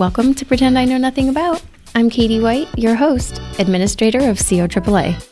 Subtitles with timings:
[0.00, 1.62] Welcome to Pretend I Know Nothing About.
[1.94, 5.22] I'm Katie White, your host, administrator of COAAA.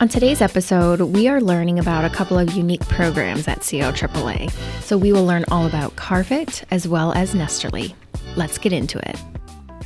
[0.00, 4.50] On today's episode, we are learning about a couple of unique programs at COAAA.
[4.82, 7.94] So we will learn all about Carfit as well as Nesterly.
[8.36, 9.18] Let's get into it.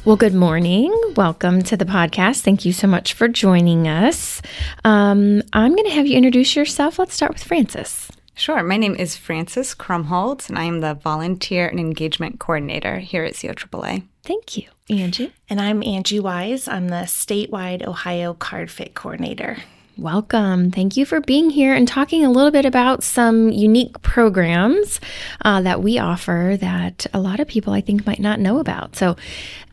[0.05, 0.93] Well, good morning.
[1.15, 2.41] Welcome to the podcast.
[2.41, 4.43] Thank you so much for joining us.
[4.85, 6.99] Um, I'm going to have you introduce yourself.
[6.99, 8.11] Let's start with Frances.
[8.35, 8.61] Sure.
[8.65, 13.35] My name is Frances Krumholtz, and I am the Volunteer and Engagement Coordinator here at
[13.35, 14.03] COAAA.
[14.25, 15.33] Thank you, Angie.
[15.51, 16.69] And I'm Angie Wise.
[16.69, 19.59] I'm the statewide Ohio CarFit Coordinator.
[19.99, 20.71] Welcome.
[20.71, 25.01] Thank you for being here and talking a little bit about some unique programs
[25.45, 28.97] uh, that we offer that a lot of people I think might not know about.
[28.97, 29.17] So,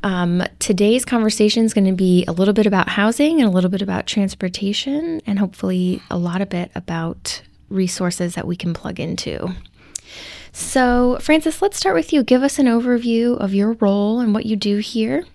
[0.04, 3.70] um, today's conversation is going to be a little bit about housing and a little
[3.70, 8.99] bit about transportation, and hopefully a lot of bit about resources that we can plug
[8.99, 9.54] into.
[10.51, 12.23] So, Frances, let's start with you.
[12.23, 15.25] Give us an overview of your role and what you do here.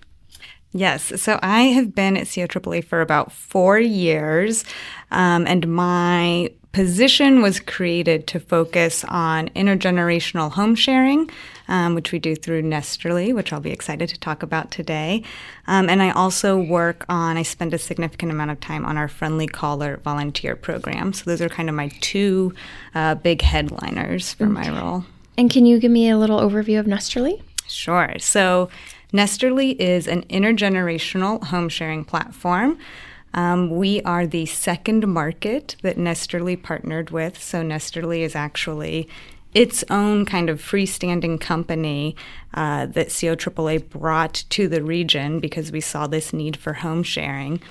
[0.75, 1.21] Yes.
[1.21, 4.65] So I have been at COAAA for about four years,
[5.09, 11.29] um, and my position was created to focus on intergenerational home sharing,
[11.69, 15.23] um, which we do through Nesterly, which I'll be excited to talk about today.
[15.67, 19.07] Um, and I also work on, I spend a significant amount of time on our
[19.07, 21.13] Friendly Caller volunteer program.
[21.13, 22.53] So those are kind of my two
[22.93, 24.51] uh, big headliners for okay.
[24.51, 25.05] my role.
[25.37, 27.41] And can you give me a little overview of Nesterly?
[27.67, 28.15] Sure.
[28.19, 28.69] So
[29.15, 32.77] Nesterly is an intergenerational home sharing platform.
[33.33, 37.41] Um, we are the second market that Nesterly partnered with.
[37.41, 39.07] So Nesterly is actually
[39.53, 42.17] its own kind of freestanding company
[42.55, 47.61] uh, that COAAA brought to the region because we saw this need for home sharing.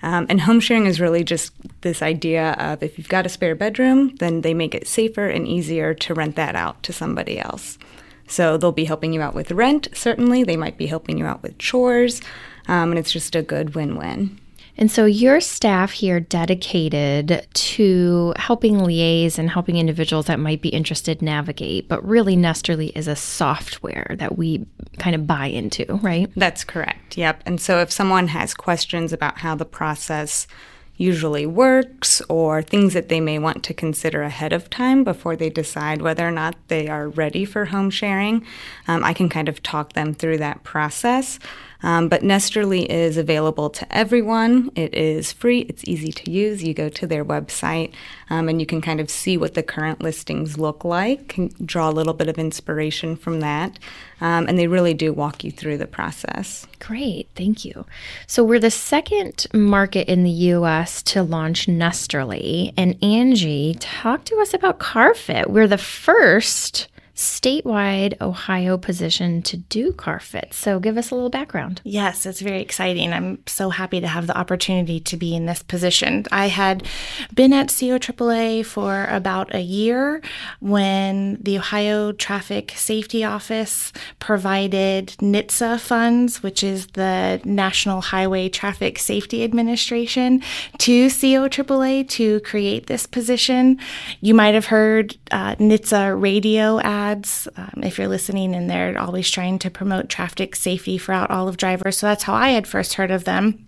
[0.00, 3.56] Um, and home sharing is really just this idea of if you've got a spare
[3.56, 7.78] bedroom, then they make it safer and easier to rent that out to somebody else.
[8.26, 10.44] So they'll be helping you out with rent, certainly.
[10.44, 12.20] They might be helping you out with chores,
[12.68, 14.38] um, and it's just a good win win.
[14.76, 20.68] And so your staff here dedicated to helping liaise and helping individuals that might be
[20.70, 24.66] interested navigate, but really Nesterly is a software that we
[24.98, 26.28] kind of buy into, right?
[26.34, 27.16] That's correct.
[27.16, 27.44] Yep.
[27.46, 30.48] And so if someone has questions about how the process
[30.96, 35.50] usually works or things that they may want to consider ahead of time before they
[35.50, 38.44] decide whether or not they are ready for home sharing.
[38.86, 41.38] Um, I can kind of talk them through that process.
[41.84, 44.70] Um, but Nesterly is available to everyone.
[44.74, 46.64] It is free, it's easy to use.
[46.64, 47.92] You go to their website
[48.30, 51.90] um, and you can kind of see what the current listings look like, can draw
[51.90, 53.78] a little bit of inspiration from that.
[54.22, 56.66] Um, and they really do walk you through the process.
[56.78, 57.84] Great, thank you.
[58.26, 62.72] So, we're the second market in the US to launch Nesterly.
[62.78, 65.48] And Angie, talk to us about CarFit.
[65.48, 70.52] We're the first statewide Ohio position to do CarFit.
[70.52, 71.80] So give us a little background.
[71.84, 73.12] Yes, it's very exciting.
[73.12, 76.24] I'm so happy to have the opportunity to be in this position.
[76.32, 76.86] I had
[77.32, 80.22] been at COAAA for about a year
[80.58, 88.98] when the Ohio Traffic Safety Office provided NHTSA funds, which is the National Highway Traffic
[88.98, 90.42] Safety Administration,
[90.78, 93.78] to COAAA to create this position.
[94.20, 98.98] You might have heard uh, NHTSA radio ads ads um, if you're listening, and they're
[98.98, 101.98] always trying to promote traffic safety throughout all of drivers.
[101.98, 103.66] So that's how I had first heard of them.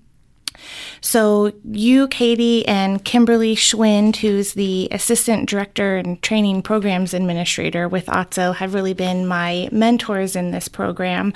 [1.00, 8.06] So, you, Katie, and Kimberly Schwind, who's the Assistant Director and Training Programs Administrator with
[8.06, 11.32] OTSO, have really been my mentors in this program.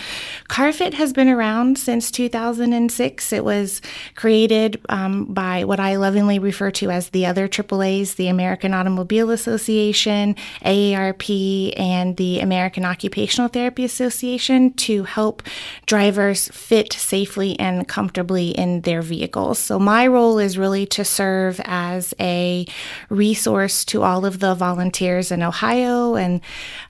[0.49, 3.33] CarFit has been around since 2006.
[3.33, 3.81] It was
[4.15, 9.31] created um, by what I lovingly refer to as the other AAAs, the American Automobile
[9.31, 15.43] Association, AARP, and the American Occupational Therapy Association to help
[15.87, 19.59] drivers fit safely and comfortably in their vehicles.
[19.59, 22.67] So, my role is really to serve as a
[23.11, 26.15] resource to all of the volunteers in Ohio.
[26.15, 26.41] And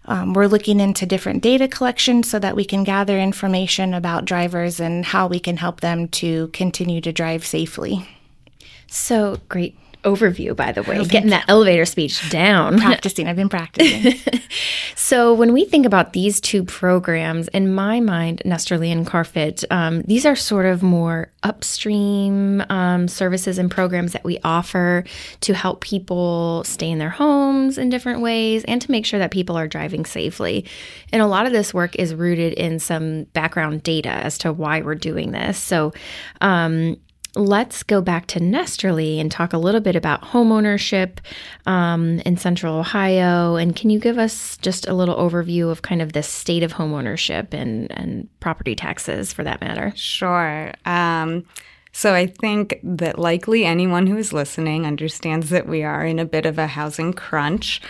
[0.05, 4.78] um, we're looking into different data collection so that we can gather information about drivers
[4.78, 8.08] and how we can help them to continue to drive safely.
[8.87, 12.79] So great overview, by the way, oh, getting that elevator speech down.
[12.79, 14.14] Practicing, I've been practicing.
[14.97, 20.02] so, when we think about these two programs, in my mind, Nesterly and CarFit, um,
[20.02, 25.05] these are sort of more upstream um, services and programs that we offer
[25.41, 29.31] to help people stay in their homes in different ways and to make sure that
[29.31, 30.64] people are driving safely.
[31.12, 34.82] And a lot of this work is rooted in some background data as to why
[34.82, 35.58] we're doing this.
[35.58, 35.93] So,
[36.41, 36.97] um,
[37.34, 41.18] let's go back to Nesterly and talk a little bit about homeownership
[41.66, 43.56] um, in Central Ohio.
[43.56, 46.72] And can you give us just a little overview of kind of the state of
[46.72, 49.92] homeownership and and property taxes, for that matter?
[49.96, 50.72] Sure.
[50.84, 51.44] Um,
[51.92, 56.24] so I think that likely anyone who is listening understands that we are in a
[56.24, 57.80] bit of a housing crunch.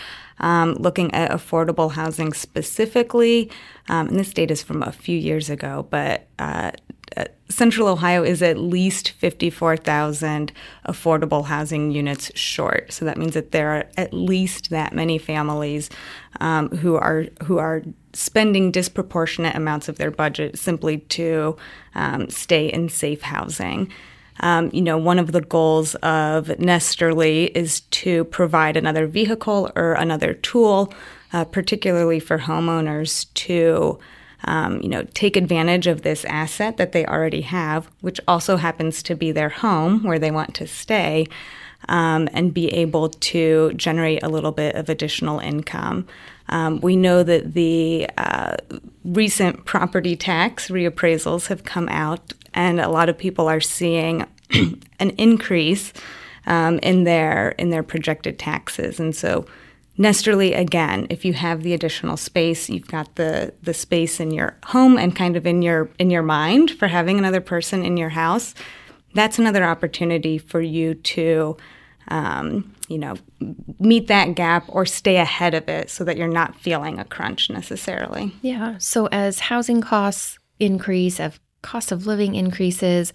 [0.43, 3.51] Um, looking at affordable housing specifically,
[3.91, 6.71] um, and this data is from a few years ago, but uh,
[7.51, 10.53] Central Ohio is at least 54,000
[10.87, 12.93] affordable housing units short.
[12.93, 15.91] So that means that there are at least that many families
[16.41, 17.83] um, who are who are
[18.13, 21.57] spending disproportionate amounts of their budget simply to
[21.95, 23.93] um, stay in safe housing.
[24.41, 29.93] Um, you know, one of the goals of Nesterly is to provide another vehicle or
[29.93, 30.93] another tool,
[31.33, 33.99] uh, particularly for homeowners to,
[34.45, 39.03] um, you know, take advantage of this asset that they already have, which also happens
[39.05, 41.27] to be their home where they want to stay,
[41.89, 46.07] um, and be able to generate a little bit of additional income.
[46.49, 48.57] Um, we know that the uh,
[49.05, 54.27] recent property tax reappraisals have come out, and a lot of people are seeing
[54.99, 55.93] an increase
[56.47, 58.99] um, in their in their projected taxes.
[58.99, 59.47] And so,
[60.01, 64.57] Nesterly, again, if you have the additional space, you've got the the space in your
[64.65, 68.09] home and kind of in your in your mind for having another person in your
[68.09, 68.55] house.
[69.13, 71.57] That's another opportunity for you to
[72.09, 73.15] um, you know,
[73.79, 77.49] meet that gap or stay ahead of it so that you're not feeling a crunch
[77.49, 78.35] necessarily.
[78.43, 78.79] Yeah.
[78.79, 83.13] So as housing costs increase, as cost of living increases,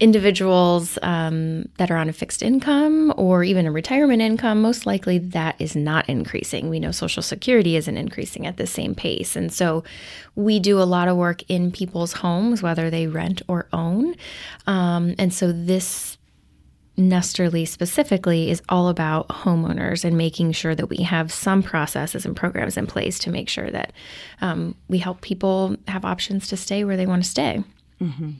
[0.00, 5.18] individuals um, that are on a fixed income or even a retirement income, most likely
[5.18, 6.70] that is not increasing.
[6.70, 9.36] We know Social Security isn't increasing at the same pace.
[9.36, 9.84] And so
[10.34, 14.14] we do a lot of work in people's homes, whether they rent or own.
[14.66, 16.18] Um, and so this
[16.96, 22.36] Nesterly specifically is all about homeowners and making sure that we have some processes and
[22.36, 23.92] programs in place to make sure that
[24.40, 27.64] um, we help people have options to stay where they want to stay.
[28.00, 28.30] Mm-hmm.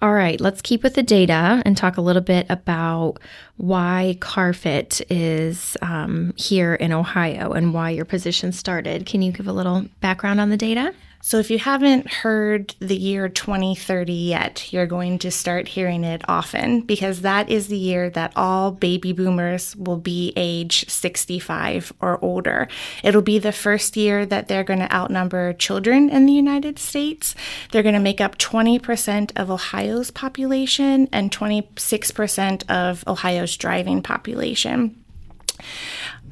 [0.00, 3.14] All right, let's keep with the data and talk a little bit about
[3.56, 9.06] why CarFit is um, here in Ohio and why your position started.
[9.06, 10.94] Can you give a little background on the data?
[11.20, 16.22] So, if you haven't heard the year 2030 yet, you're going to start hearing it
[16.28, 22.24] often because that is the year that all baby boomers will be age 65 or
[22.24, 22.68] older.
[23.02, 27.34] It'll be the first year that they're going to outnumber children in the United States.
[27.72, 35.02] They're going to make up 20% of Ohio's population and 26% of Ohio's driving population.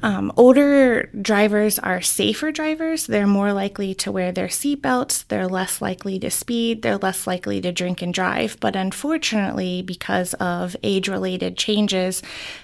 [0.03, 3.07] Um, older drivers are safer drivers.
[3.07, 5.27] They're more likely to wear their seatbelts.
[5.27, 6.81] They're less likely to speed.
[6.81, 8.59] They're less likely to drink and drive.
[8.59, 12.21] But unfortunately, because of age related changes,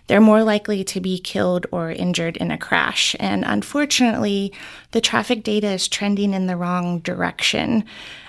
[0.07, 3.15] they're more likely to be killed or injured in a crash.
[3.19, 4.53] And unfortunately,
[4.91, 7.85] the traffic data is trending in the wrong direction.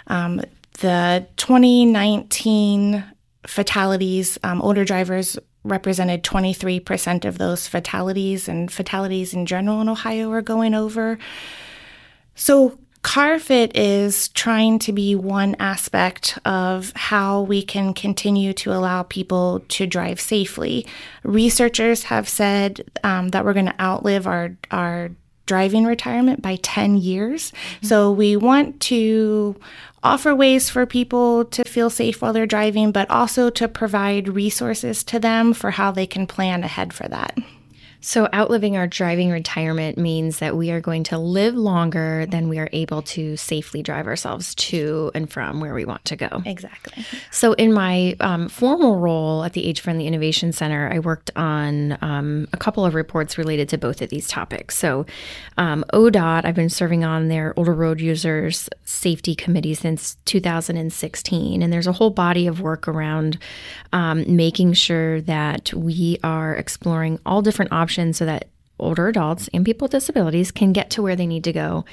[0.07, 0.41] Um,
[0.81, 3.05] the 2019
[3.47, 10.31] fatalities, um, older drivers represented 23% of those fatalities, and fatalities in general in Ohio
[10.31, 11.19] are going over.
[12.35, 19.03] So, CarFit is trying to be one aspect of how we can continue to allow
[19.03, 20.87] people to drive safely.
[21.23, 25.11] Researchers have said um, that we're going to outlive our, our
[25.47, 27.51] driving retirement by 10 years.
[27.51, 27.87] Mm-hmm.
[27.87, 29.57] So we want to
[30.03, 35.03] offer ways for people to feel safe while they're driving, but also to provide resources
[35.05, 37.39] to them for how they can plan ahead for that.
[38.05, 42.59] So, outliving our driving retirement means that we are going to live longer than we
[42.59, 46.43] are able to safely drive ourselves to and from where we want to go.
[46.45, 47.03] Exactly.
[47.31, 51.97] So, in my um, formal role at the Age Friendly Innovation Center, I worked on
[52.03, 54.77] um, a couple of reports related to both of these topics.
[54.77, 55.07] So,
[55.57, 61.73] um, ODOT, I've been serving on their Older Road Users Safety Committee since 2016, and
[61.73, 63.39] there's a whole body of work around
[63.95, 68.49] um, making sure that we are exploring all different options so that
[68.79, 71.85] older adults and people with disabilities can get to where they need to go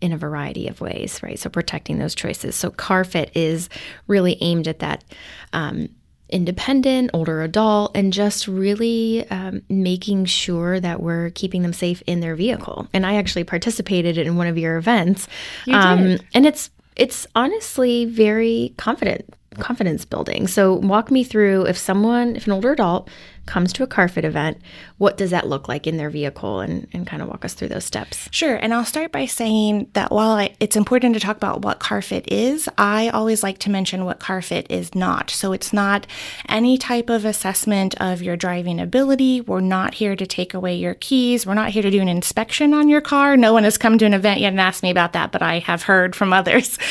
[0.00, 1.38] in a variety of ways, right?
[1.38, 2.56] So protecting those choices.
[2.56, 3.68] So CarFit is
[4.06, 5.04] really aimed at that
[5.52, 5.88] um,
[6.30, 12.20] independent, older adult, and just really um, making sure that we're keeping them safe in
[12.20, 12.88] their vehicle.
[12.94, 15.28] And I actually participated in one of your events,
[15.66, 20.46] you um, and it's it's honestly very confident confidence building.
[20.46, 23.08] So, walk me through if someone, if an older adult
[23.46, 24.58] comes to a CarFit event,
[24.98, 27.68] what does that look like in their vehicle and, and kind of walk us through
[27.68, 28.28] those steps?
[28.30, 28.56] Sure.
[28.56, 32.24] And I'll start by saying that while I, it's important to talk about what CarFit
[32.28, 35.30] is, I always like to mention what CarFit is not.
[35.30, 36.06] So it's not
[36.48, 39.40] any type of assessment of your driving ability.
[39.40, 41.46] We're not here to take away your keys.
[41.46, 43.36] We're not here to do an inspection on your car.
[43.36, 45.60] No one has come to an event yet and asked me about that, but I
[45.60, 46.78] have heard from others.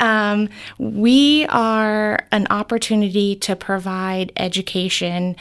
[0.00, 5.34] Um, we are an opportunity to provide education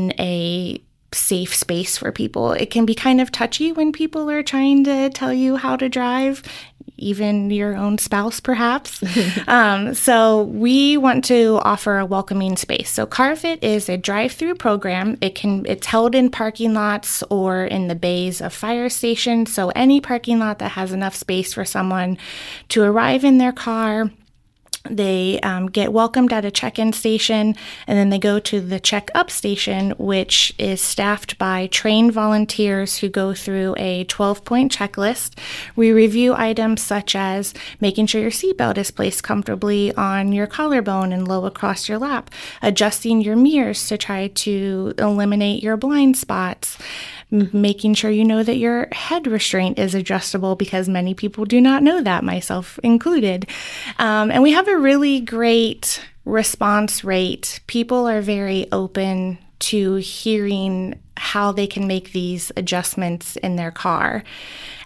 [0.00, 0.80] in a
[1.12, 2.52] safe space for people.
[2.52, 5.88] It can be kind of touchy when people are trying to tell you how to
[5.88, 6.42] drive,
[6.96, 9.02] even your own spouse, perhaps.
[9.48, 12.90] um, so, we want to offer a welcoming space.
[12.90, 15.18] So, CarFit is a drive-through program.
[15.20, 19.52] It can it's held in parking lots or in the bays of fire stations.
[19.52, 22.18] So, any parking lot that has enough space for someone
[22.68, 24.10] to arrive in their car
[24.88, 27.54] they um, get welcomed at a check in station
[27.86, 32.98] and then they go to the check up station, which is staffed by trained volunteers
[32.98, 35.38] who go through a 12 point checklist.
[35.76, 41.12] We review items such as making sure your seatbelt is placed comfortably on your collarbone
[41.12, 42.30] and low across your lap,
[42.62, 46.78] adjusting your mirrors to try to eliminate your blind spots
[47.30, 51.82] making sure you know that your head restraint is adjustable because many people do not
[51.82, 53.46] know that, myself included.
[53.98, 57.60] Um, and we have a really great response rate.
[57.66, 64.24] People are very open to hearing how they can make these adjustments in their car.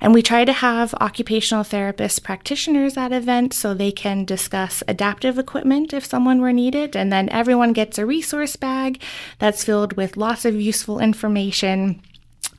[0.00, 5.38] And we try to have occupational therapist practitioners at events so they can discuss adaptive
[5.38, 6.96] equipment if someone were needed.
[6.96, 9.00] And then everyone gets a resource bag
[9.38, 12.02] that's filled with lots of useful information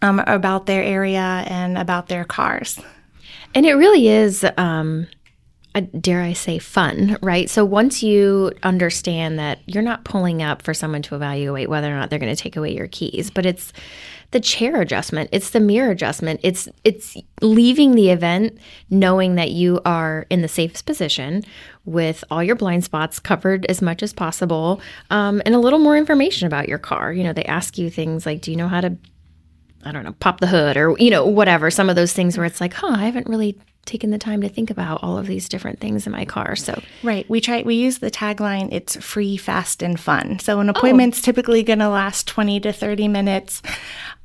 [0.02, 2.80] um, about their area and about their cars.
[3.54, 5.08] And it really is, um,
[6.00, 7.50] dare I say, fun, right?
[7.50, 11.96] So once you understand that you're not pulling up for someone to evaluate whether or
[11.98, 13.74] not they're going to take away your keys, but it's
[14.32, 18.58] the chair adjustment, it's the mirror adjustment, it's it's leaving the event
[18.90, 21.44] knowing that you are in the safest position
[21.86, 25.96] with all your blind spots covered as much as possible, um, and a little more
[25.96, 27.14] information about your car.
[27.14, 28.98] You know, they ask you things like, "Do you know how to
[29.86, 31.70] I don't know, pop the hood or, you know, whatever.
[31.70, 34.50] Some of those things where it's like, huh, I haven't really taken the time to
[34.50, 36.56] think about all of these different things in my car.
[36.56, 40.40] So right, we try we use the tagline it's free, fast and fun.
[40.40, 40.74] So an oh.
[40.76, 41.22] appointment's oh.
[41.22, 43.62] typically going to last 20 to 30 minutes.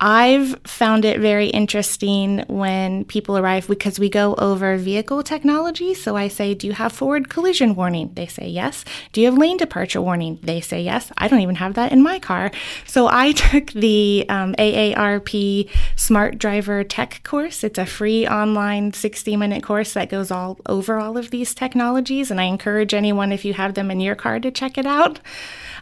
[0.00, 5.92] I've found it very interesting when people arrive because we go over vehicle technology.
[5.92, 8.12] So I say, Do you have forward collision warning?
[8.14, 8.82] They say yes.
[9.12, 10.38] Do you have lane departure warning?
[10.42, 11.12] They say yes.
[11.18, 12.50] I don't even have that in my car.
[12.86, 17.62] So I took the um, AARP Smart Driver Tech course.
[17.62, 22.30] It's a free online 60 minute course that goes all over all of these technologies.
[22.30, 25.20] And I encourage anyone, if you have them in your car, to check it out.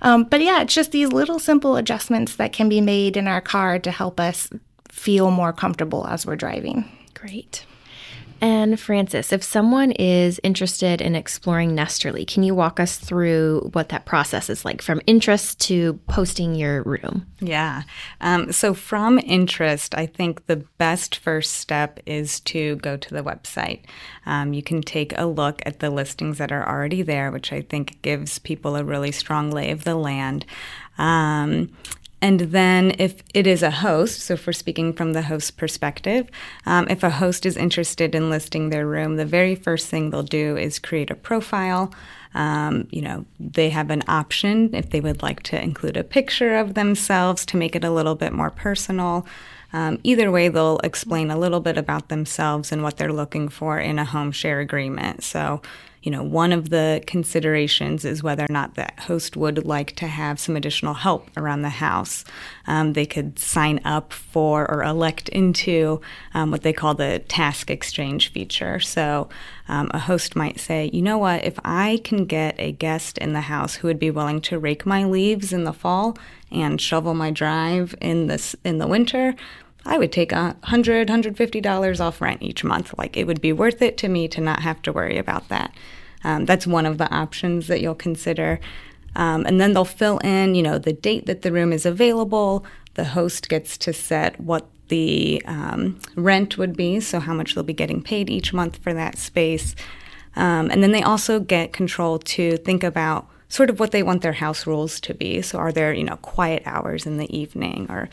[0.03, 3.41] Um, but yeah, it's just these little simple adjustments that can be made in our
[3.41, 4.51] car to help us
[4.89, 6.85] feel more comfortable as we're driving.
[7.15, 7.65] Great.
[8.41, 13.89] And Frances, if someone is interested in exploring Nesterly, can you walk us through what
[13.89, 17.27] that process is like from interest to posting your room?
[17.41, 17.83] Yeah.
[18.21, 23.25] Um, so, from interest, I think the best first step is to go to the
[23.25, 23.81] website.
[24.25, 27.63] Um, you can take a look at the listings that are already there, which I
[27.63, 30.47] think gives people a really strong lay of the land.
[30.97, 31.71] Um,
[32.21, 36.29] and then, if it is a host, so if we're speaking from the host perspective,
[36.67, 40.25] um, if a host is interested in listing their room, the very first thing they'll
[40.25, 41.95] do is create a profile.
[42.35, 46.57] Um, you know, they have an option if they would like to include a picture
[46.57, 49.25] of themselves to make it a little bit more personal.
[49.73, 53.79] Um, either way, they'll explain a little bit about themselves and what they're looking for
[53.79, 55.23] in a home share agreement.
[55.23, 55.63] So,
[56.09, 60.07] you know, one of the considerations is whether or not the host would like to
[60.07, 62.25] have some additional help around the house.
[62.67, 66.01] Um, they could sign up for or elect into
[66.33, 68.81] um, what they call the task exchange feature.
[68.81, 69.29] So
[69.69, 73.35] um, a host might say, you know what, if I can get a guest in
[73.35, 76.17] the house who would be willing to rake my leaves in the fall
[76.51, 79.35] and shovel my drive in this in the winter,
[79.85, 82.95] I would take a hundred, hundred fifty dollars off rent each month.
[82.97, 85.75] Like it would be worth it to me to not have to worry about that.
[86.25, 88.61] Um, that's one of the options that you'll consider.
[89.17, 92.65] Um, and then they'll fill in, you know, the date that the room is available.
[92.95, 97.65] The host gets to set what the um, rent would be, so how much they'll
[97.65, 99.75] be getting paid each month for that space.
[100.37, 104.23] Um, and then they also get control to think about sort of what they want
[104.23, 105.43] their house rules to be.
[105.43, 108.09] So are there, you know, quiet hours in the evening or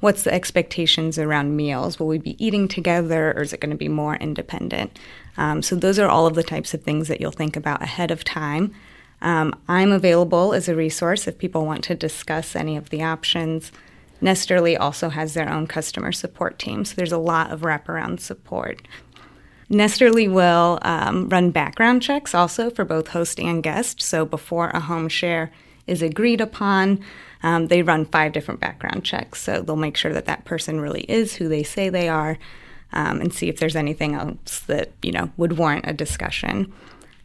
[0.00, 1.98] what's the expectations around meals?
[1.98, 4.98] Will we be eating together or is it going to be more independent?
[5.36, 8.10] Um, so, those are all of the types of things that you'll think about ahead
[8.10, 8.72] of time.
[9.22, 13.72] Um, I'm available as a resource if people want to discuss any of the options.
[14.22, 18.82] Nesterly also has their own customer support team, so there's a lot of wraparound support.
[19.70, 24.00] Nesterly will um, run background checks also for both host and guest.
[24.00, 25.50] So before a home share
[25.86, 27.04] is agreed upon,
[27.42, 29.42] um, they run five different background checks.
[29.42, 32.38] So they'll make sure that that person really is who they say they are,
[32.96, 36.72] um, and see if there's anything else that you know would warrant a discussion.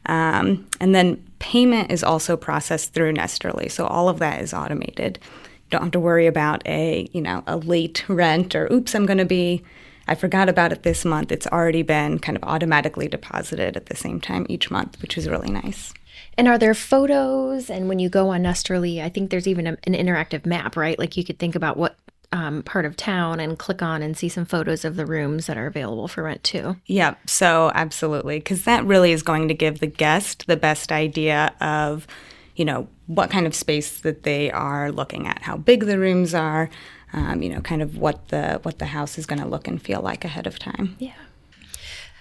[0.07, 5.17] Um, and then payment is also processed through Nesterly, so all of that is automated.
[5.23, 9.05] You don't have to worry about a you know a late rent or oops, I'm
[9.05, 9.63] going to be
[10.07, 11.31] I forgot about it this month.
[11.31, 15.29] It's already been kind of automatically deposited at the same time each month, which is
[15.29, 15.93] really nice.
[16.37, 17.69] And are there photos?
[17.69, 20.99] And when you go on Nesterly, I think there's even a, an interactive map, right?
[20.99, 21.95] Like you could think about what
[22.31, 25.57] um, part of town and click on and see some photos of the rooms that
[25.57, 26.77] are available for rent too.
[26.85, 27.29] Yep.
[27.29, 32.07] So absolutely, because that really is going to give the guest the best idea of,
[32.55, 36.33] you know, what kind of space that they are looking at, how big the rooms
[36.33, 36.69] are,
[37.13, 39.81] um, you know, kind of what the what the house is going to look and
[39.81, 40.95] feel like ahead of time.
[40.99, 41.13] Yeah.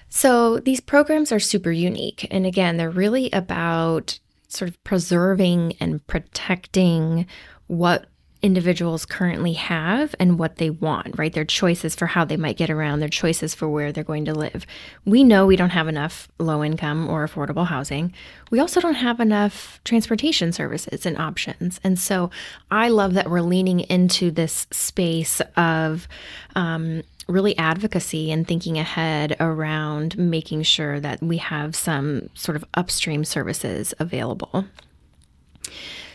[0.09, 6.05] So these programs are super unique, and again, they're really about sort of preserving and
[6.09, 7.27] protecting
[7.69, 8.07] what
[8.43, 11.33] individuals currently have and what they want, right?
[11.33, 14.35] Their choices for how they might get around, their choices for where they're going to
[14.35, 14.67] live.
[15.05, 18.15] We know we don't have enough low income or affordable housing.
[18.51, 21.81] We also don't have enough transportation services and options.
[21.85, 22.31] And so
[22.71, 26.09] I love that we're leaning into this space of,
[26.55, 32.65] um, really advocacy and thinking ahead around making sure that we have some sort of
[32.75, 34.65] upstream services available.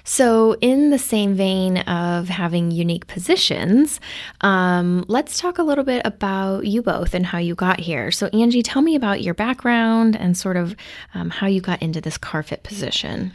[0.08, 4.00] So, in the same vein of having unique positions,
[4.42, 8.12] um, let's talk a little bit about you both and how you got here.
[8.12, 10.76] So, Angie, tell me about your background and sort of
[11.16, 13.34] um, how you got into this CarFit position.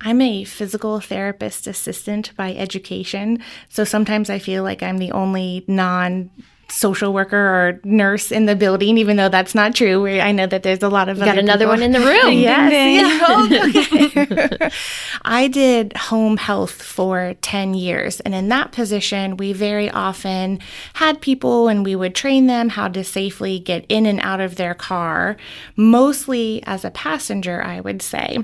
[0.00, 3.42] I'm a physical therapist assistant by education.
[3.68, 6.30] So sometimes I feel like I'm the only non
[6.68, 10.06] social worker or nurse in the building, even though that's not true.
[10.08, 11.74] I know that there's a lot of got another people.
[11.74, 12.32] one in the room.
[12.32, 14.70] yes, yeah.
[15.24, 18.20] I did home health for 10 years.
[18.20, 20.58] And in that position, we very often
[20.94, 24.56] had people and we would train them how to safely get in and out of
[24.56, 25.36] their car,
[25.76, 28.38] mostly as a passenger, I would say.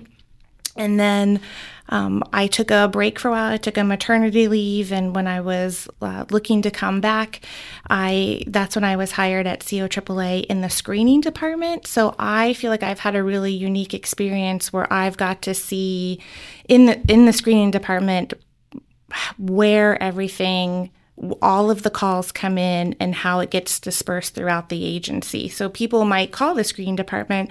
[0.76, 1.40] And then
[1.92, 3.52] um, I took a break for a while.
[3.52, 7.42] I took a maternity leave, and when I was uh, looking to come back,
[7.90, 11.86] I that's when I was hired at CO AAA in the screening department.
[11.86, 16.18] So I feel like I've had a really unique experience where I've got to see
[16.66, 18.32] in the in the screening department
[19.36, 20.90] where everything
[21.40, 25.48] all of the calls come in and how it gets dispersed throughout the agency.
[25.48, 27.50] So people might call the screening department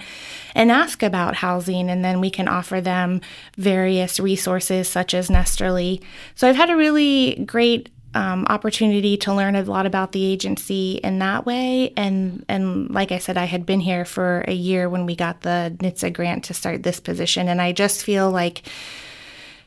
[0.54, 3.20] and ask about housing, and then we can offer them
[3.56, 6.02] various resources such as Nesterly.
[6.34, 11.00] So I've had a really great um, opportunity to learn a lot about the agency
[11.02, 11.92] in that way.
[11.96, 15.40] And and like I said, I had been here for a year when we got
[15.40, 18.62] the NHTSA grant to start this position, and I just feel like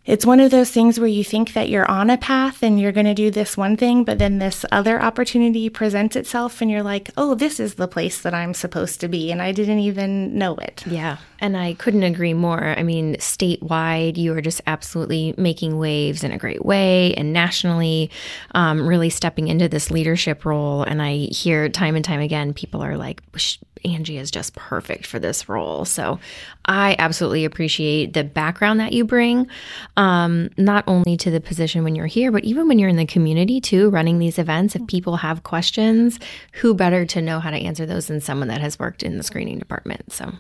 [0.06, 2.92] it's one of those things where you think that you're on a path and you're
[2.92, 6.84] going to do this one thing, but then this other opportunity presents itself and you're
[6.84, 9.32] like, oh, this is the place that I'm supposed to be.
[9.32, 10.84] And I didn't even know it.
[10.86, 11.18] Yeah.
[11.40, 12.64] And I couldn't agree more.
[12.78, 18.10] I mean, statewide, you are just absolutely making waves in a great way, and nationally,
[18.52, 20.84] um, really stepping into this leadership role.
[20.84, 23.22] And I hear time and time again, people are like,
[23.86, 25.86] Angie is just perfect for this role.
[25.86, 26.20] So
[26.66, 29.48] I absolutely appreciate the background that you bring,
[29.98, 33.06] um, not only to the position when you're here, but even when you're in the
[33.06, 34.76] community too, running these events.
[34.76, 36.20] If people have questions,
[36.54, 39.24] who better to know how to answer those than someone that has worked in the
[39.24, 40.12] screening department?
[40.12, 40.32] So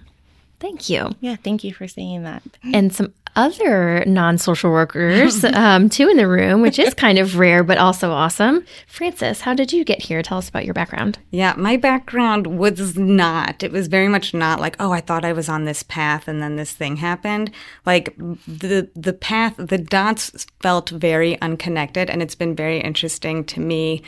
[0.60, 1.12] thank you.
[1.22, 2.44] Yeah, thank you for saying that.
[2.74, 7.38] And some other non social workers, um, too, in the room, which is kind of
[7.38, 8.66] rare, but also awesome.
[8.88, 10.22] Frances, how did you get here?
[10.22, 11.20] Tell us about your background.
[11.32, 15.34] Yeah, my background was not, it was very much not like, oh, I thought I
[15.34, 17.52] was on this path and then this thing happened.
[17.86, 22.10] Like the, the path, the dots felt very unconnected.
[22.10, 24.04] And it's been very interesting to me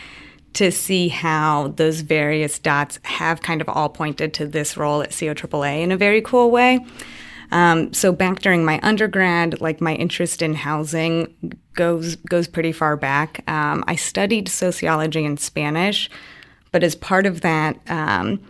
[0.54, 5.12] to see how those various dots have kind of all pointed to this role at
[5.12, 6.80] CO AAA in a very cool way.
[7.52, 11.34] Um, so back during my undergrad, like my interest in housing
[11.74, 13.44] goes goes pretty far back.
[13.50, 16.10] Um, I studied sociology and Spanish,
[16.72, 17.78] but as part of that.
[17.88, 18.42] Um,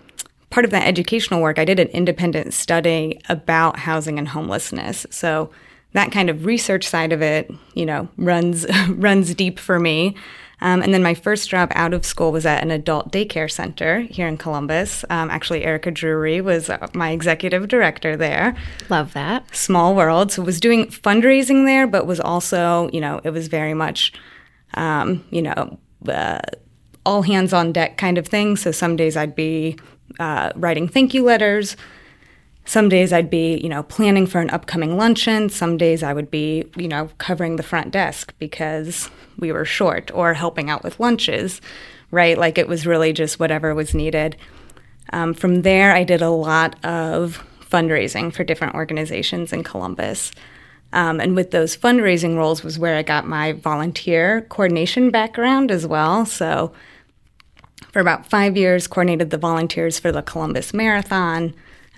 [0.50, 5.06] part of that educational work, I did an independent study about housing and homelessness.
[5.10, 5.52] So
[5.94, 10.16] that kind of research side of it, you know, runs runs deep for me.
[10.60, 14.02] Um, and then my first job out of school was at an adult daycare center
[14.02, 15.06] here in Columbus.
[15.10, 18.56] Um, actually, Erica Drury was uh, my executive director there.
[18.90, 19.56] Love that.
[19.56, 20.32] Small world.
[20.32, 24.14] So was doing fundraising there, but was also, you know, it was very much,
[24.74, 26.40] um, you know, uh,
[27.06, 28.58] all hands on deck kind of thing.
[28.58, 29.78] So some days I'd be
[30.20, 31.78] uh, writing thank you letters.
[32.68, 35.48] Some days I'd be, you know, planning for an upcoming luncheon.
[35.48, 40.12] Some days I would be, you know, covering the front desk because we were short
[40.14, 41.62] or helping out with lunches,
[42.12, 42.38] right?
[42.38, 44.36] Like it was really just whatever was needed.
[45.14, 50.34] Um, from there, I did a lot of fundraising for different organizations in Columbus.
[50.92, 55.88] Um, and with those fundraising roles was where I got my volunteer coordination background as
[55.88, 56.26] well.
[56.26, 56.74] So
[57.94, 61.54] for about five years, coordinated the volunteers for the Columbus Marathon,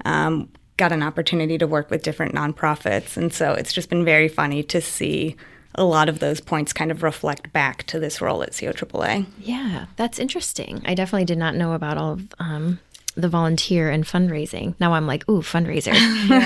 [0.06, 0.48] um,
[0.80, 3.18] got an opportunity to work with different nonprofits.
[3.18, 5.36] And so it's just been very funny to see
[5.76, 9.28] a lot of those points kind of reflect back to this role at COAAA.
[9.40, 10.82] Yeah, that's interesting.
[10.86, 12.80] I definitely did not know about all of um,
[13.16, 14.74] the volunteer and fundraising.
[14.80, 15.94] Now I'm like, ooh, fundraiser.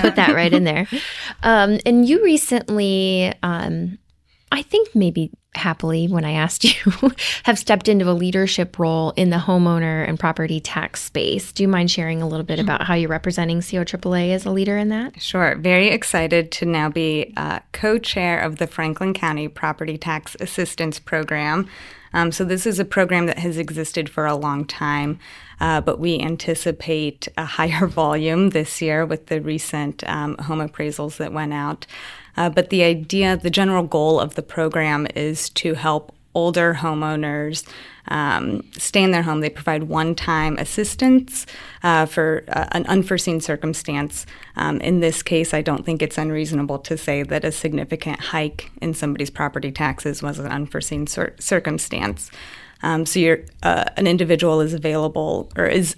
[0.02, 0.86] Put that right in there.
[1.42, 3.98] Um, and you recently, um,
[4.52, 6.92] I think maybe happily when I asked you,
[7.44, 11.52] have stepped into a leadership role in the homeowner and property tax space.
[11.52, 14.76] Do you mind sharing a little bit about how you're representing COAAA as a leader
[14.76, 15.20] in that?
[15.20, 15.56] Sure.
[15.56, 20.98] Very excited to now be uh, co chair of the Franklin County Property Tax Assistance
[20.98, 21.68] Program.
[22.14, 25.18] Um, so, this is a program that has existed for a long time,
[25.60, 31.16] uh, but we anticipate a higher volume this year with the recent um, home appraisals
[31.16, 31.86] that went out.
[32.36, 37.66] Uh, but the idea, the general goal of the program is to help older homeowners
[38.08, 39.40] um, stay in their home.
[39.40, 41.46] They provide one time assistance
[41.82, 44.26] uh, for uh, an unforeseen circumstance.
[44.56, 48.70] Um, in this case, I don't think it's unreasonable to say that a significant hike
[48.82, 52.30] in somebody's property taxes was an unforeseen cir- circumstance.
[52.82, 55.96] Um, so uh, an individual is available or is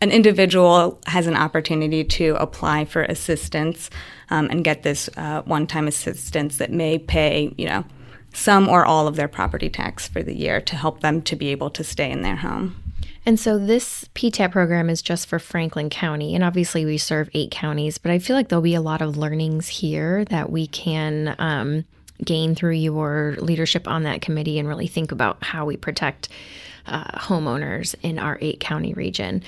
[0.00, 3.90] an individual has an opportunity to apply for assistance
[4.30, 7.84] um, and get this uh, one-time assistance that may pay, you know,
[8.32, 11.48] some or all of their property tax for the year to help them to be
[11.48, 12.76] able to stay in their home.
[13.26, 16.34] And so this PTAP program is just for Franklin County.
[16.34, 19.16] And obviously, we serve eight counties, but I feel like there'll be a lot of
[19.18, 21.84] learnings here that we can um,
[22.24, 26.28] gain through your leadership on that committee and really think about how we protect
[26.86, 29.42] uh, homeowners in our eight county region.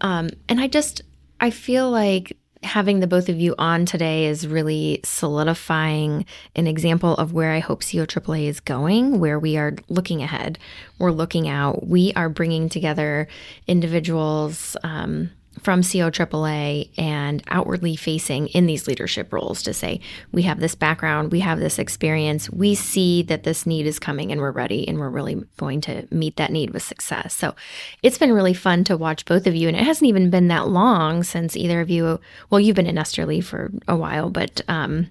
[0.00, 1.02] Um, and I just,
[1.40, 7.14] I feel like having the both of you on today is really solidifying an example
[7.14, 10.58] of where I hope COAAA is going, where we are looking ahead,
[10.98, 13.28] we're looking out, we are bringing together
[13.66, 14.76] individuals.
[14.82, 20.00] Um, from COAAA and outwardly facing in these leadership roles to say,
[20.32, 24.32] we have this background, we have this experience, we see that this need is coming
[24.32, 27.34] and we're ready and we're really going to meet that need with success.
[27.34, 27.54] So
[28.02, 29.68] it's been really fun to watch both of you.
[29.68, 32.98] And it hasn't even been that long since either of you, well, you've been in
[32.98, 35.08] Nesterly for a while, but, um,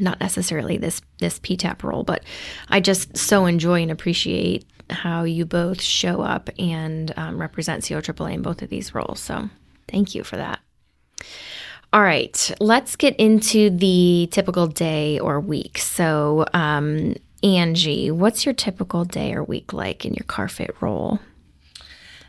[0.00, 2.24] not necessarily this this PTAP role, but
[2.68, 8.34] I just so enjoy and appreciate how you both show up and um, represent COAAA
[8.34, 9.20] in both of these roles.
[9.20, 9.48] So
[9.88, 10.60] Thank you for that.
[11.92, 15.78] All right, let's get into the typical day or week.
[15.78, 21.20] So, um, Angie, what's your typical day or week like in your CarFit role?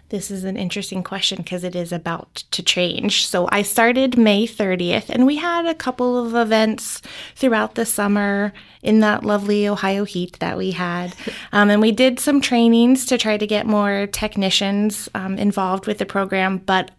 [0.09, 3.25] This is an interesting question because it is about to change.
[3.25, 7.01] So I started May 30th, and we had a couple of events
[7.35, 11.15] throughout the summer in that lovely Ohio heat that we had.
[11.51, 15.99] Um, and we did some trainings to try to get more technicians um, involved with
[15.99, 16.57] the program.
[16.57, 16.91] But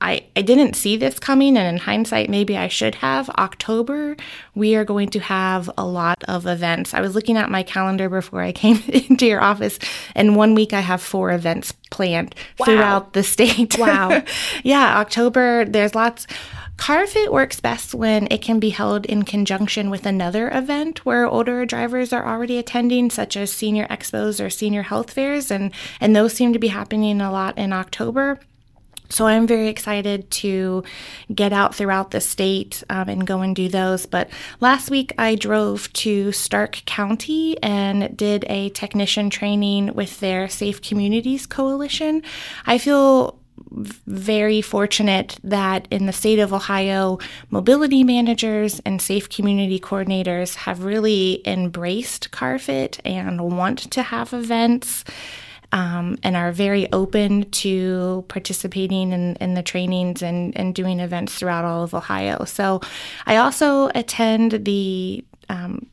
[0.00, 3.30] I, I didn't see this coming, and in hindsight, maybe I should have.
[3.30, 4.16] October,
[4.54, 6.92] we are going to have a lot of events.
[6.92, 9.78] I was looking at my calendar before I came into your office,
[10.14, 12.66] and one week I have four events planned wow.
[12.66, 13.78] throughout the state.
[13.78, 14.22] Wow.
[14.62, 16.26] yeah, October, there's lots.
[16.76, 21.64] CarFit works best when it can be held in conjunction with another event where older
[21.64, 26.34] drivers are already attending, such as senior expos or senior health fairs, and, and those
[26.34, 28.38] seem to be happening a lot in October.
[29.08, 30.84] So I'm very excited to
[31.34, 34.06] get out throughout the state um, and go and do those.
[34.06, 40.48] But last week I drove to Stark County and did a technician training with their
[40.48, 42.22] Safe Communities Coalition.
[42.66, 43.38] I feel
[43.70, 47.18] very fortunate that in the state of Ohio,
[47.50, 55.04] mobility managers and safe community coordinators have really embraced CarFit and want to have events
[55.76, 61.34] um, and are very open to participating in, in the trainings and, and doing events
[61.34, 62.44] throughout all of Ohio.
[62.46, 62.80] So
[63.26, 65.86] I also attend the um,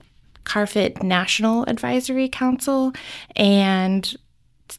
[0.45, 2.93] CARFIT National Advisory Council.
[3.35, 4.15] And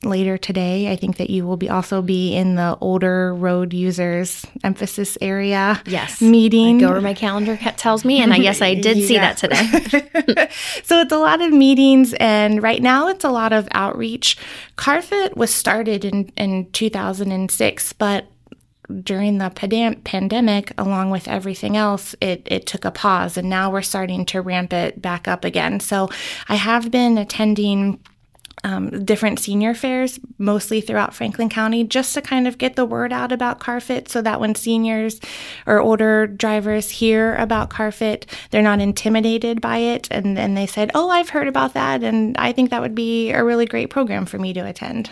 [0.02, 0.90] later today.
[0.90, 5.80] I think that you will be also be in the older road users emphasis area.
[5.86, 6.20] Yes.
[6.20, 6.76] Meeting.
[6.76, 9.36] I go where my calendar cat tells me, and I guess I did see that
[9.36, 9.64] today.
[10.82, 14.36] so it's a lot of meetings, and right now it's a lot of outreach.
[14.76, 18.26] CARFIT was started in, in 2006, but
[19.02, 19.50] during the
[20.04, 24.40] pandemic, along with everything else, it, it took a pause, and now we're starting to
[24.40, 25.80] ramp it back up again.
[25.80, 26.10] So
[26.48, 28.00] I have been attending
[28.62, 33.12] um, different senior fairs, mostly throughout Franklin County, just to kind of get the word
[33.12, 35.20] out about CarFit so that when seniors
[35.66, 40.08] or older drivers hear about CarFit, they're not intimidated by it.
[40.10, 42.02] And then they said, Oh, I've heard about that.
[42.02, 45.10] And I think that would be a really great program for me to attend.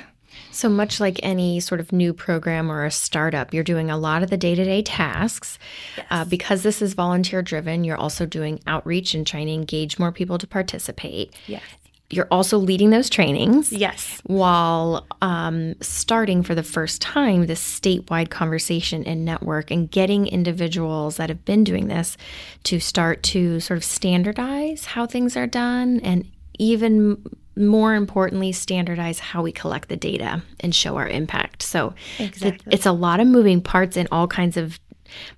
[0.50, 4.22] So, much like any sort of new program or a startup, you're doing a lot
[4.22, 5.58] of the day to day tasks.
[5.96, 6.06] Yes.
[6.10, 10.12] Uh, because this is volunteer driven, you're also doing outreach and trying to engage more
[10.12, 11.34] people to participate.
[11.46, 11.62] Yes
[12.12, 13.72] you're also leading those trainings.
[13.72, 14.20] Yes.
[14.24, 21.16] While um, starting for the first time this statewide conversation and network and getting individuals
[21.16, 22.18] that have been doing this
[22.64, 27.16] to start to sort of standardize how things are done and even
[27.56, 31.62] more importantly, standardize how we collect the data and show our impact.
[31.62, 32.74] So exactly.
[32.74, 34.78] it's a lot of moving parts in all kinds of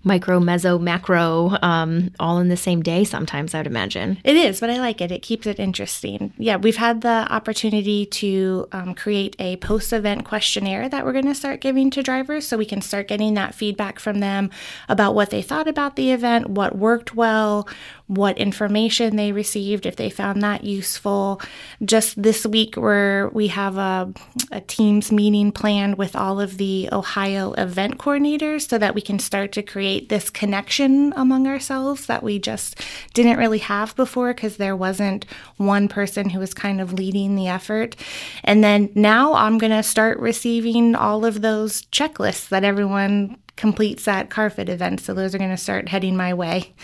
[0.02, 4.18] micro, meso, macro, um, all in the same day sometimes, I'd imagine.
[4.24, 5.10] It is, but I like it.
[5.10, 6.32] It keeps it interesting.
[6.38, 11.26] Yeah, we've had the opportunity to um, create a post event questionnaire that we're going
[11.26, 14.50] to start giving to drivers so we can start getting that feedback from them
[14.88, 17.68] about what they thought about the event, what worked well,
[18.06, 21.40] what information they received, if they found that useful.
[21.84, 24.12] Just this week, where we have a,
[24.52, 29.18] a Teams meeting planned with all of the Ohio event coordinators so that we can
[29.18, 32.80] start to create this connection among ourselves that we just
[33.14, 37.48] didn't really have before because there wasn't one person who was kind of leading the
[37.48, 37.96] effort.
[38.44, 44.06] And then now I'm going to start receiving all of those checklists that everyone completes
[44.08, 45.04] at CarFit events.
[45.04, 46.74] So those are going to start heading my way.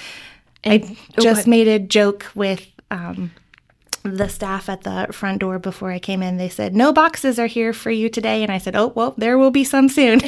[0.65, 3.33] And, I oh, just made a joke with um,
[4.03, 6.39] the staff at the front door before I came in.
[6.39, 8.43] They said, No boxes are here for you today.
[8.43, 10.21] And I said, Oh, well, there will be some soon.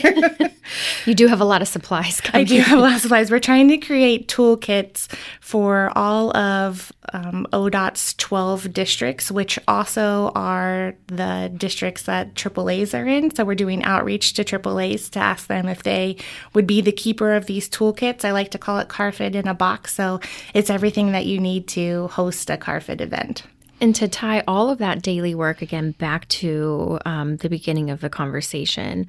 [1.06, 2.20] you do have a lot of supplies.
[2.32, 3.30] I do have a lot of supplies.
[3.30, 10.94] We're trying to create toolkits for all of um, ODOT's 12 districts, which also are
[11.06, 13.34] the districts that AAAs are in.
[13.34, 16.16] So we're doing outreach to AAAs to ask them if they
[16.52, 18.24] would be the keeper of these toolkits.
[18.24, 19.94] I like to call it CarFit in a box.
[19.94, 20.20] So
[20.52, 23.44] it's everything that you need to host a CarFit event.
[23.82, 28.00] And to tie all of that daily work again back to um, the beginning of
[28.00, 29.08] the conversation,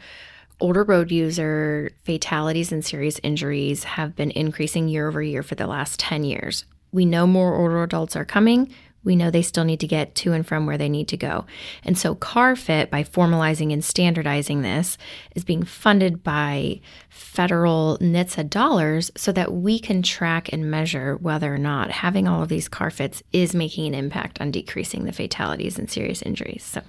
[0.59, 5.67] older road user fatalities and serious injuries have been increasing year over year for the
[5.67, 6.65] last 10 years.
[6.91, 10.33] We know more older adults are coming we know they still need to get to
[10.33, 11.45] and from where they need to go.
[11.83, 14.97] And so CarFit, by formalizing and standardizing this,
[15.35, 21.53] is being funded by federal NHTSA dollars so that we can track and measure whether
[21.53, 25.77] or not having all of these CarFits is making an impact on decreasing the fatalities
[25.77, 26.63] and serious injuries.
[26.63, 26.81] So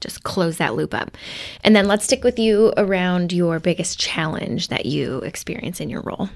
[0.00, 1.16] just close that loop up.
[1.62, 6.02] And then let's stick with you around your biggest challenge that you experience in your
[6.02, 6.30] role.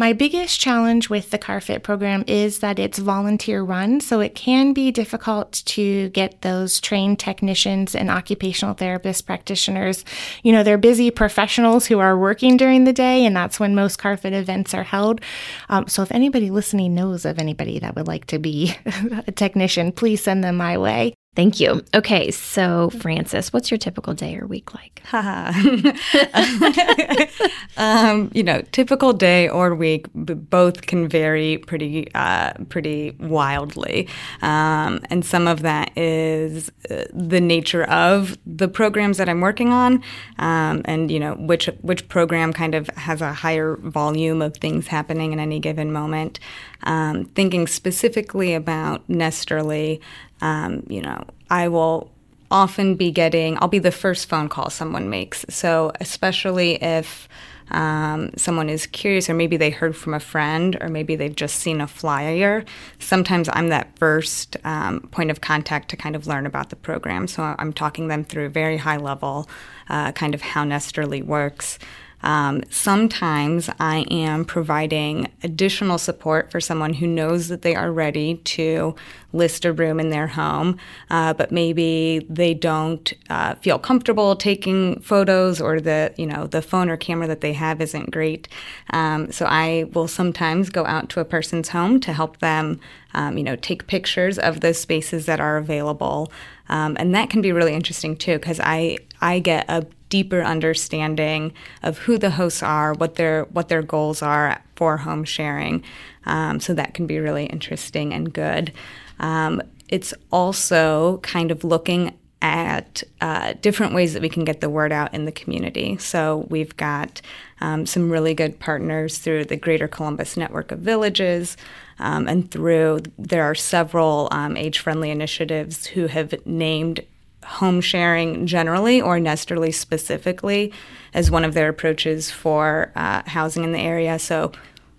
[0.00, 4.72] My biggest challenge with the CarFit program is that it's volunteer run, so it can
[4.72, 10.06] be difficult to get those trained technicians and occupational therapist practitioners.
[10.42, 14.00] You know, they're busy professionals who are working during the day, and that's when most
[14.00, 15.20] CarFit events are held.
[15.68, 18.74] Um, so if anybody listening knows of anybody that would like to be
[19.26, 21.12] a technician, please send them my way.
[21.36, 21.84] Thank you.
[21.94, 25.00] Okay, so Frances, what's your typical day or week like?
[27.76, 34.08] um, you know, typical day or week, both can vary pretty, uh, pretty wildly,
[34.42, 39.72] um, and some of that is uh, the nature of the programs that I'm working
[39.72, 40.02] on,
[40.40, 44.88] um, and you know which which program kind of has a higher volume of things
[44.88, 46.40] happening in any given moment.
[46.82, 50.00] Um, thinking specifically about Nesterly,
[50.40, 52.10] um, you know, I will
[52.50, 55.44] often be getting, I'll be the first phone call someone makes.
[55.48, 57.28] So, especially if
[57.70, 61.56] um, someone is curious, or maybe they heard from a friend, or maybe they've just
[61.56, 62.64] seen a flyer,
[62.98, 67.28] sometimes I'm that first um, point of contact to kind of learn about the program.
[67.28, 69.48] So, I'm talking them through very high level,
[69.88, 71.78] uh, kind of how Nesterly works.
[72.22, 78.36] Um, sometimes I am providing additional support for someone who knows that they are ready
[78.36, 78.94] to
[79.32, 80.76] list a room in their home,
[81.10, 86.62] uh, but maybe they don't uh, feel comfortable taking photos, or the you know the
[86.62, 88.48] phone or camera that they have isn't great.
[88.90, 92.80] Um, so I will sometimes go out to a person's home to help them,
[93.14, 96.32] um, you know, take pictures of those spaces that are available,
[96.68, 101.52] um, and that can be really interesting too because I I get a deeper understanding
[101.82, 105.82] of who the hosts are, what their what their goals are for home sharing.
[106.26, 108.72] Um, so that can be really interesting and good.
[109.20, 114.70] Um, it's also kind of looking at uh, different ways that we can get the
[114.70, 115.98] word out in the community.
[115.98, 117.20] So we've got
[117.60, 121.56] um, some really good partners through the Greater Columbus Network of Villages.
[121.98, 127.00] Um, and through there are several um, age-friendly initiatives who have named
[127.44, 130.72] home sharing generally or Nesterly specifically
[131.12, 134.18] as one of their approaches for uh, housing in the area.
[134.18, 134.52] So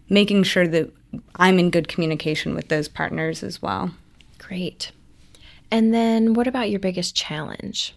[0.09, 0.93] making sure that
[1.37, 3.91] I'm in good communication with those partners as well.
[4.51, 4.91] Great.
[5.71, 7.95] And then what about your biggest challenge?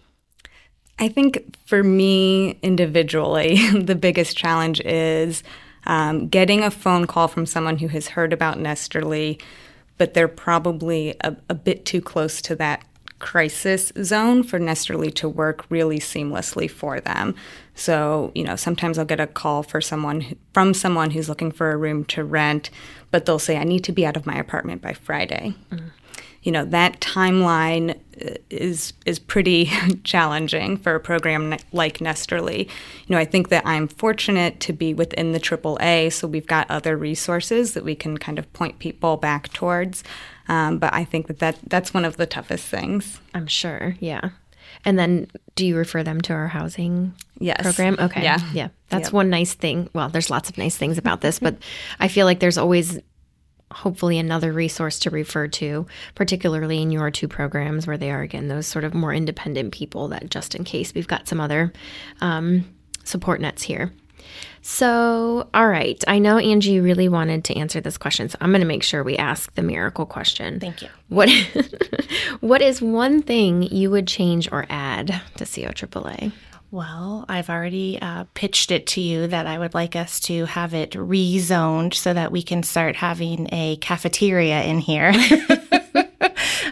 [0.97, 5.43] I think for me individually, the biggest challenge is
[5.85, 9.41] um, getting a phone call from someone who has heard about Nesterly,
[9.97, 12.85] but they're probably a, a bit too close to that
[13.19, 17.35] crisis zone for Nesterly to work really seamlessly for them.
[17.73, 21.73] So, you know, sometimes I'll get a call for someone from someone who's looking for
[21.73, 22.69] a room to rent,
[23.11, 25.53] but they'll say I need to be out of my apartment by Friday.
[25.69, 25.91] Mm.
[26.45, 29.69] You know, that timeline uh, is is pretty
[30.03, 32.65] challenging for a program like Nesterly.
[32.65, 36.69] You know, I think that I'm fortunate to be within the AAA, so we've got
[36.69, 40.03] other resources that we can kind of point people back towards.
[40.47, 43.19] Um, but I think that, that that's one of the toughest things.
[43.33, 43.97] I'm sure.
[43.99, 44.29] Yeah.
[44.83, 47.61] And then do you refer them to our housing yes.
[47.61, 47.97] program?
[47.99, 48.21] Okay.
[48.21, 48.39] Yeah.
[48.53, 48.67] Yeah.
[48.89, 49.13] That's yep.
[49.13, 49.89] one nice thing.
[49.93, 51.57] Well, there's lots of nice things about this, but
[51.99, 52.99] I feel like there's always
[53.71, 58.47] hopefully another resource to refer to, particularly in your two programs where they are, again,
[58.47, 61.73] those sort of more independent people that just in case we've got some other
[62.21, 62.65] um,
[63.03, 63.91] support nets here.
[64.61, 66.03] So, all right.
[66.07, 69.03] I know Angie really wanted to answer this question, so I'm going to make sure
[69.03, 70.59] we ask the miracle question.
[70.59, 70.89] Thank you.
[71.09, 71.29] What
[72.39, 76.31] What is one thing you would change or add to CO AAA?
[76.71, 80.73] Well, I've already uh, pitched it to you that I would like us to have
[80.73, 85.13] it rezoned so that we can start having a cafeteria in here.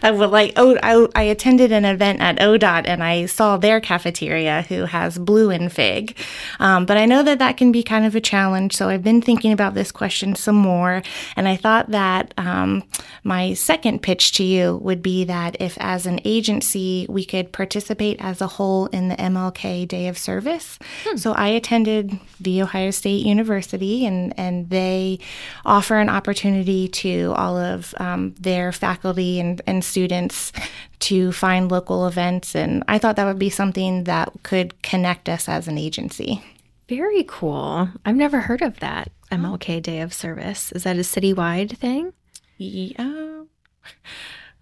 [0.04, 3.80] I would like oh I, I attended an event at ODOT and I saw their
[3.80, 6.16] cafeteria who has blue and fig,
[6.60, 8.76] um, but I know that that can be kind of a challenge.
[8.76, 11.02] So I've been thinking about this question some more,
[11.36, 12.84] and I thought that um,
[13.22, 18.20] my second pitch to you would be that if as an agency we could participate
[18.20, 20.78] as a whole in the MLK Day of Service.
[21.04, 21.16] Hmm.
[21.16, 25.18] So I attended the Ohio State University and and they
[25.64, 30.50] offer an opportunity to all of um, their faculty and, and students
[30.98, 32.56] to find local events.
[32.56, 36.42] And I thought that would be something that could connect us as an agency.
[36.88, 37.88] Very cool.
[38.04, 40.72] I've never heard of that MLK Day of Service.
[40.72, 42.12] Is that a citywide thing?
[42.58, 43.44] Yeah.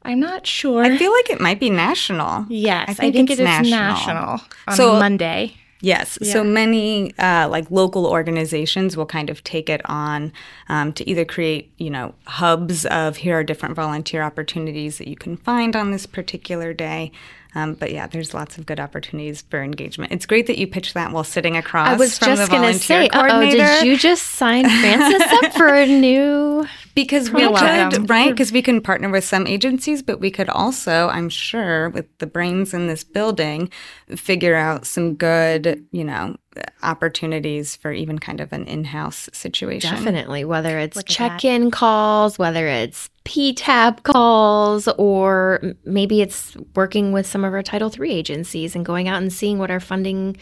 [0.03, 0.85] I'm not sure.
[0.85, 2.45] I feel like it might be national.
[2.51, 3.79] Yes, I think, I think it is national.
[3.79, 5.57] national on so, Monday.
[5.83, 6.17] Yes.
[6.21, 6.33] Yeah.
[6.33, 10.33] So many uh, like local organizations will kind of take it on
[10.69, 15.17] um, to either create, you know, hubs of here are different volunteer opportunities that you
[15.17, 17.11] can find on this particular day.
[17.55, 20.13] Um, but yeah, there's lots of good opportunities for engagement.
[20.13, 21.89] It's great that you pitched that while sitting across.
[21.89, 25.87] I was just going to say, oh, did you just sign Frances up for a
[26.01, 26.67] new?
[26.95, 28.31] Because we could, right?
[28.31, 32.27] Because we can partner with some agencies, but we could also, I'm sure, with the
[32.27, 33.71] brains in this building,
[34.17, 36.37] figure out some good, you know,
[36.83, 39.95] opportunities for even kind of an in-house situation.
[39.95, 47.45] Definitely, whether it's check-in calls, whether it's PTAB calls, or maybe it's working with some
[47.45, 50.37] of our Title III agencies and going out and seeing what our funding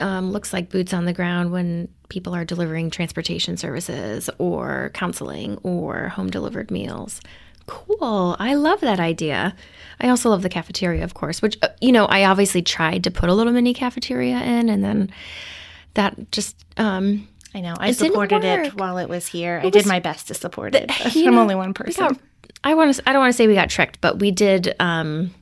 [0.00, 5.56] um, looks like, boots on the ground when people are delivering transportation services or counseling
[5.62, 7.20] or home delivered meals.
[7.70, 8.34] Cool.
[8.40, 9.54] I love that idea.
[10.00, 13.10] I also love the cafeteria, of course, which, uh, you know, I obviously tried to
[13.10, 15.12] put a little mini cafeteria in and then
[15.94, 17.74] that just, um, I know.
[17.78, 19.58] I supported it while it was here.
[19.58, 20.90] It I did my best to support it.
[21.16, 22.08] I'm know, only one person.
[22.08, 22.18] Got,
[22.62, 23.08] I want to.
[23.08, 24.74] I don't want to say we got tricked, but we did.
[24.78, 25.34] Um,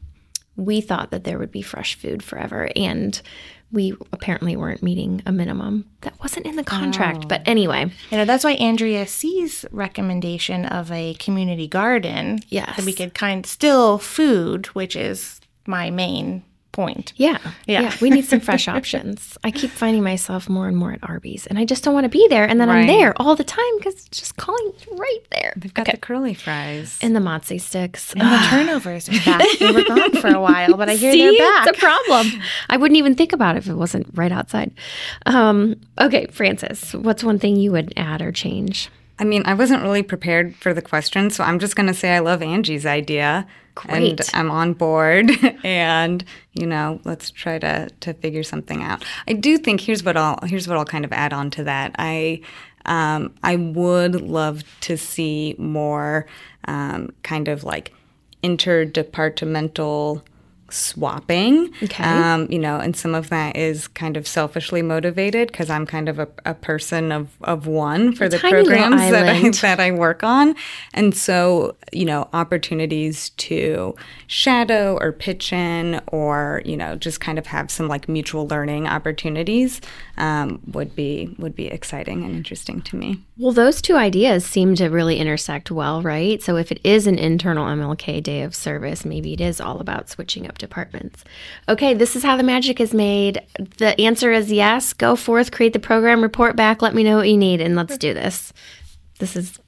[0.57, 3.21] we thought that there would be fresh food forever, and
[3.71, 7.25] we apparently weren't meeting a minimum that wasn't in the contract.
[7.25, 7.29] Oh.
[7.29, 12.41] But anyway, you know that's why Andrea sees recommendation of a community garden.
[12.49, 16.45] Yes, that we could kind still food, which is my main
[16.79, 17.13] point.
[17.17, 17.81] Yeah, Yeah.
[17.83, 17.93] yeah.
[18.01, 19.37] We need some fresh options.
[19.43, 22.09] I keep finding myself more and more at Arby's, and I just don't want to
[22.09, 22.45] be there.
[22.49, 25.53] And then I'm there all the time because it's just calling right there.
[25.57, 26.97] They've got the curly fries.
[27.03, 28.13] And the mozzie sticks.
[28.13, 29.45] And the turnovers are back.
[29.59, 31.67] they were gone for a while, but I hear See, they're back.
[31.67, 32.41] it's a problem.
[32.71, 34.71] I wouldn't even think about it if it wasn't right outside.
[35.27, 38.89] Um, okay, Frances, what's one thing you would add or change?
[39.19, 42.15] I mean, I wasn't really prepared for the question, so I'm just going to say
[42.15, 43.47] I love Angie's idea.
[43.87, 45.31] And I'm on board
[45.65, 49.05] and, you know, let's try to to figure something out.
[49.29, 51.95] I do think here's what I'll here's what I'll kind of add on to that.
[51.97, 52.41] I
[52.87, 56.27] um, I would love to see more
[56.65, 57.93] um, kind of like
[58.43, 60.23] interdepartmental
[60.71, 61.73] swapping.
[61.83, 62.05] Okay.
[62.05, 66.09] Um, you know, and some of that is kind of selfishly motivated because I'm kind
[66.09, 70.23] of a, a person of, of one for the programs that I, that I work
[70.23, 70.55] on.
[70.95, 73.95] And so, you know, opportunities to
[74.27, 78.87] shadow or pitch in or, you know, just kind of have some like mutual learning
[78.87, 79.81] opportunities
[80.19, 83.23] um, would be would be exciting and interesting to me.
[83.37, 86.43] Well, those two ideas seem to really intersect well, right?
[86.43, 90.09] So if it is an internal MLK day of service, maybe it is all about
[90.09, 91.25] switching up departments.
[91.69, 93.41] Okay, this is how the magic is made.
[93.79, 94.93] The answer is yes.
[94.93, 97.97] Go forth, create the program, report back, let me know what you need, and let's
[97.99, 98.53] do this.
[99.19, 99.59] This is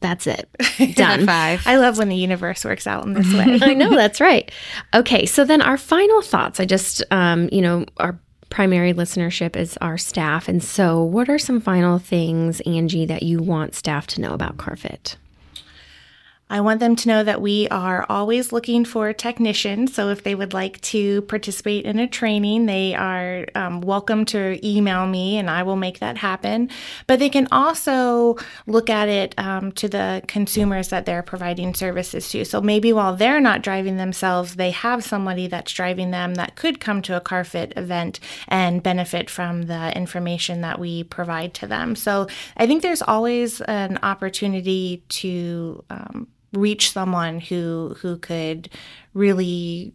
[0.00, 0.48] that's it.
[0.94, 1.26] Done.
[1.26, 1.66] Five.
[1.66, 3.58] I love when the universe works out in this way.
[3.62, 4.50] I know that's right.
[4.94, 6.60] Okay, so then our final thoughts.
[6.60, 8.18] I just, um, you know, our
[8.50, 13.42] primary listenership is our staff, and so what are some final things, Angie, that you
[13.42, 15.16] want staff to know about CarFit?
[16.48, 19.94] I want them to know that we are always looking for technicians.
[19.94, 24.64] So if they would like to participate in a training, they are um, welcome to
[24.64, 26.70] email me and I will make that happen.
[27.08, 28.36] But they can also
[28.68, 32.44] look at it um, to the consumers that they're providing services to.
[32.44, 36.78] So maybe while they're not driving themselves, they have somebody that's driving them that could
[36.78, 41.96] come to a CarFit event and benefit from the information that we provide to them.
[41.96, 48.68] So I think there's always an opportunity to um, reach someone who who could
[49.14, 49.92] really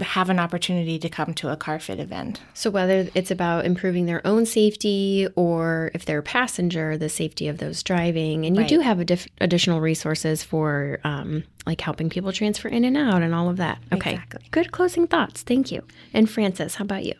[0.00, 2.40] have an opportunity to come to a CarFit event.
[2.54, 7.48] So whether it's about improving their own safety or if they're a passenger, the safety
[7.48, 8.68] of those driving, and you Right.
[8.68, 13.34] do have adif- additional resources for um, like helping people transfer in and out and
[13.34, 13.78] all of that.
[13.92, 14.42] Okay, Exactly.
[14.52, 15.42] good closing thoughts.
[15.42, 15.82] Thank you.
[16.14, 17.14] And Frances, how about you?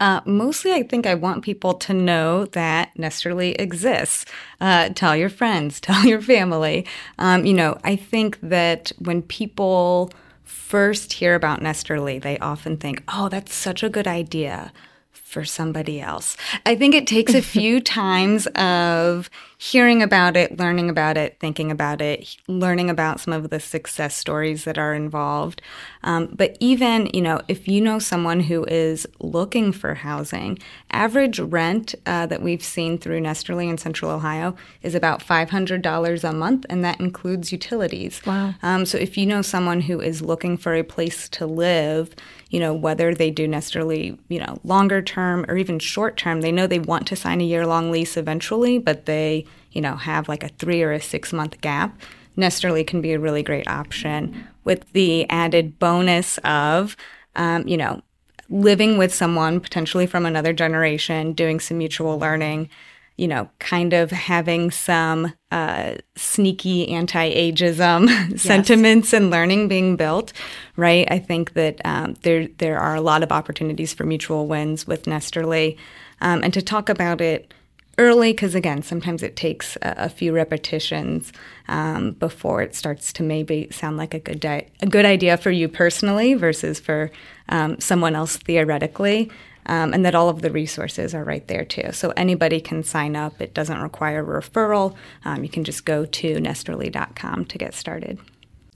[0.00, 4.24] Uh, mostly, I think I want people to know that Nesterly exists.
[4.60, 6.86] Uh, tell your friends, tell your family.
[7.18, 10.10] Um, you know, I think that when people
[10.42, 14.72] first hear about Nesterly, they often think, oh, that's such a good idea
[15.12, 16.36] for somebody else.
[16.66, 19.28] I think it takes a few times of
[19.62, 24.16] hearing about it, learning about it, thinking about it, learning about some of the success
[24.16, 25.60] stories that are involved.
[26.02, 30.58] Um, but even, you know, if you know someone who is looking for housing,
[30.92, 36.32] average rent uh, that we've seen through Nesterly in Central Ohio is about $500 a
[36.32, 38.22] month, and that includes utilities.
[38.24, 38.54] Wow.
[38.62, 42.14] Um, so if you know someone who is looking for a place to live,
[42.48, 46.50] you know, whether they do necessarily, you know, longer term or even short term, they
[46.50, 50.28] know they want to sign a year long lease eventually, but they, you know, have
[50.28, 52.00] like a three or a six month gap.
[52.36, 56.96] Nesterly can be a really great option with the added bonus of,
[57.36, 58.02] um, you know,
[58.48, 62.68] living with someone potentially from another generation, doing some mutual learning,
[63.16, 70.32] you know, kind of having some uh, sneaky anti-ageism sentiments and learning being built,
[70.76, 71.06] right?
[71.10, 75.04] I think that um, there there are a lot of opportunities for mutual wins with
[75.04, 75.76] Nesterly,
[76.20, 77.52] um, and to talk about it
[78.00, 81.32] early because again sometimes it takes a, a few repetitions
[81.68, 85.50] um, before it starts to maybe sound like a good di- a good idea for
[85.50, 87.10] you personally versus for
[87.50, 89.30] um, someone else theoretically
[89.66, 93.14] um, and that all of the resources are right there too so anybody can sign
[93.14, 94.96] up it doesn't require a referral
[95.26, 98.18] um, you can just go to nesterly.com to get started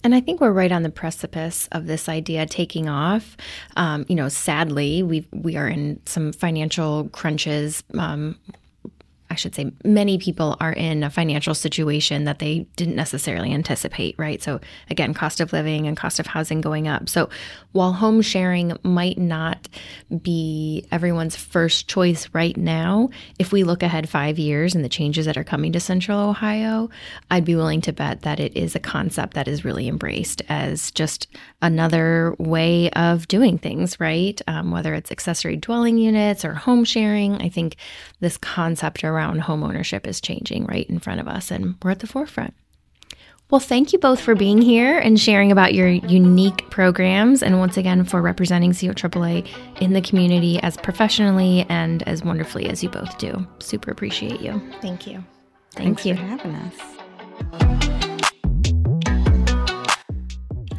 [0.05, 3.39] And I think we're right on the precipice of this idea taking off.
[3.77, 7.83] Um, you know, sadly, we we are in some financial crunches.
[7.99, 8.37] Um,
[9.35, 14.15] I should say many people are in a financial situation that they didn't necessarily anticipate,
[14.17, 14.41] right?
[14.41, 14.61] So,
[14.91, 17.09] again, cost of living and cost of housing going up.
[17.09, 17.29] So,
[17.73, 19.69] while home sharing might not
[20.23, 23.11] be everyone's first choice right now,
[23.41, 26.89] if we look ahead five years and the changes that are coming to Central Ohio,
[27.29, 30.93] I'd be willing to bet that it is a concept that is really embraced as
[30.93, 31.27] just
[31.65, 34.41] another way of doing things, right?
[34.47, 37.77] Um, whether it's accessory dwelling units or home sharing, I think
[38.21, 42.01] this concept around home ownership is changing right in front of us and we're at
[42.01, 42.55] the forefront.
[43.51, 47.77] Well, thank you both for being here and sharing about your unique programs, and once
[47.77, 49.47] again for representing CO AAA
[49.81, 53.47] in the community as professionally and as wonderfully as you both do.
[53.59, 54.61] Super appreciate you.
[54.81, 55.23] Thank you.
[55.73, 56.17] Thank Thanks you.
[56.17, 57.94] for having us.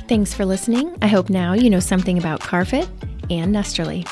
[0.08, 0.96] Thanks for listening.
[1.02, 2.88] I hope now you know something about CarFit
[3.32, 4.08] and Nesterly.